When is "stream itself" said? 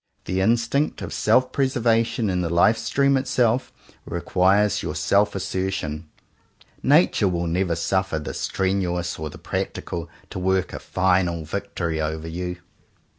2.79-3.71